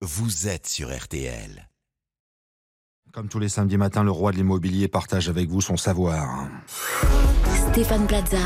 [0.00, 1.68] vous êtes sur RTL.
[3.12, 6.48] Comme tous les samedis matins, le roi de l'immobilier partage avec vous son savoir.
[7.72, 8.38] Stéphane Plaza,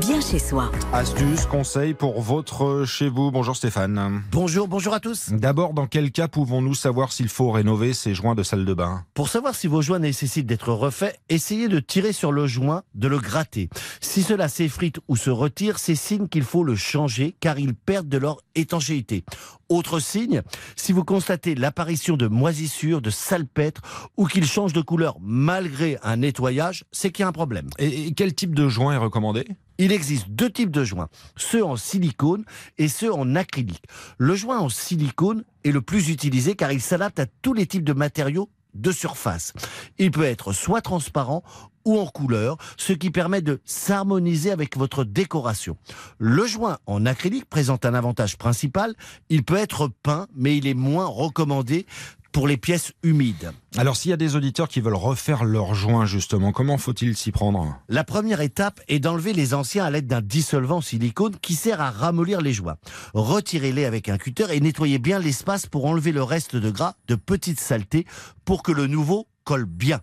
[0.00, 0.70] bien chez soi.
[0.92, 3.30] Astuces, conseils pour votre chez vous.
[3.30, 4.22] Bonjour Stéphane.
[4.30, 5.30] Bonjour, bonjour à tous.
[5.30, 9.04] D'abord, dans quel cas pouvons-nous savoir s'il faut rénover ces joints de salle de bain?
[9.14, 13.08] Pour savoir si vos joints nécessitent d'être refaits, essayez de tirer sur le joint, de
[13.08, 13.68] le gratter.
[14.00, 18.08] Si cela s'effrite ou se retire, c'est signe qu'il faut le changer car ils perdent
[18.08, 19.24] de leur étanchéité.
[19.68, 20.42] Autre signe,
[20.76, 23.82] si vous constatez l'apparition de moisissures, de salpêtres
[24.16, 27.68] ou qu'ils changent de couleur malgré un nettoyage, c'est qu'il y a un problème.
[27.78, 29.44] et, et quel type de joint est recommandé?
[29.78, 32.44] Il existe deux types de joints, ceux en silicone
[32.78, 33.84] et ceux en acrylique.
[34.18, 37.84] Le joint en silicone est le plus utilisé car il s'adapte à tous les types
[37.84, 39.52] de matériaux de surface.
[39.98, 41.42] Il peut être soit transparent
[41.84, 45.78] ou en couleur, ce qui permet de s'harmoniser avec votre décoration.
[46.18, 48.94] Le joint en acrylique présente un avantage principal,
[49.30, 51.86] il peut être peint, mais il est moins recommandé
[52.32, 53.52] pour les pièces humides.
[53.76, 57.32] Alors s'il y a des auditeurs qui veulent refaire leurs joints justement, comment faut-il s'y
[57.32, 57.78] prendre?
[57.88, 61.90] La première étape est d'enlever les anciens à l'aide d'un dissolvant silicone qui sert à
[61.90, 62.76] ramollir les joints.
[63.14, 67.14] Retirez-les avec un cutter et nettoyez bien l'espace pour enlever le reste de gras, de
[67.14, 68.06] petites saletés,
[68.44, 70.00] pour que le nouveau colle bien.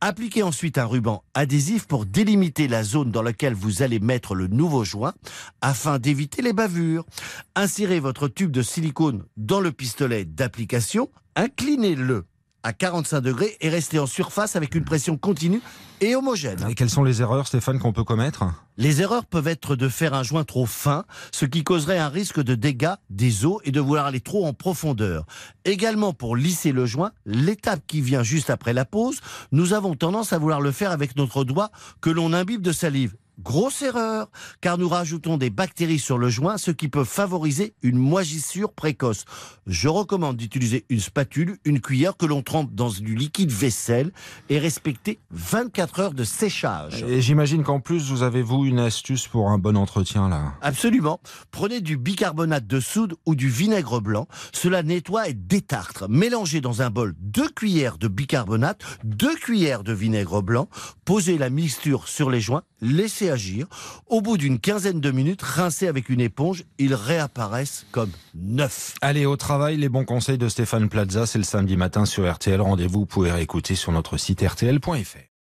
[0.00, 4.46] Appliquez ensuite un ruban adhésif pour délimiter la zone dans laquelle vous allez mettre le
[4.46, 5.14] nouveau joint
[5.62, 7.06] afin d'éviter les bavures.
[7.54, 12.26] Insérez votre tube de silicone dans le pistolet d'application, inclinez-le
[12.66, 15.62] à 45 degrés et restez en surface avec une pression continue
[16.00, 16.66] et homogène.
[16.68, 18.44] Et quelles sont les erreurs Stéphane qu'on peut commettre?
[18.76, 22.42] Les erreurs peuvent être de faire un joint trop fin, ce qui causerait un risque
[22.42, 25.26] de dégâts des os et de vouloir aller trop en profondeur.
[25.64, 29.20] Également, pour lisser le joint, l'étape qui vient juste après la pose,
[29.52, 33.14] nous avons tendance à vouloir le faire avec notre doigt que l'on imbibe de salive.
[33.46, 34.28] Grosse erreur,
[34.60, 39.24] car nous rajoutons des bactéries sur le joint, ce qui peut favoriser une moisissure précoce.
[39.68, 44.10] Je recommande d'utiliser une spatule, une cuillère que l'on trempe dans du liquide vaisselle
[44.48, 47.04] et respecter 24 heures de séchage.
[47.04, 50.54] Et j'imagine qu'en plus vous avez vous une astuce pour un bon entretien là.
[50.60, 51.20] Absolument.
[51.52, 54.26] Prenez du bicarbonate de soude ou du vinaigre blanc.
[54.52, 56.08] Cela nettoie et détartre.
[56.08, 60.68] Mélangez dans un bol deux cuillères de bicarbonate, deux cuillères de vinaigre blanc.
[61.06, 62.64] Posez la mixture sur les joints.
[62.80, 63.68] Laissez agir.
[64.08, 66.64] Au bout d'une quinzaine de minutes, rincez avec une éponge.
[66.78, 68.96] Ils réapparaissent comme neufs.
[69.02, 72.60] Allez au travail, les bons conseils de Stéphane Plaza, c'est le samedi matin sur RTL.
[72.60, 75.35] Rendez-vous, vous pouvez réécouter sur notre site rtl.fr.